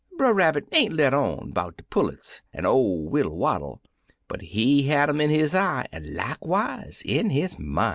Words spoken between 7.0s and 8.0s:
in his min'.